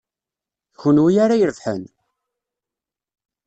D 0.73 0.75
kunwi 0.79 1.13
ara 1.23 1.35
irebḥen? 1.41 1.83